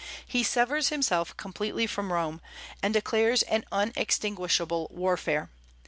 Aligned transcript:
He 0.25 0.41
severs 0.41 0.89
himself 0.89 1.37
completely 1.37 1.85
from 1.85 2.11
Rome, 2.11 2.41
and 2.81 2.91
declares 2.91 3.43
an 3.43 3.65
unextinguishable 3.71 4.87
warfare. 4.89 5.51